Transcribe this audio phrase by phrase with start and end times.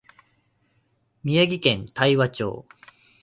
[1.23, 2.65] 宮城県大和町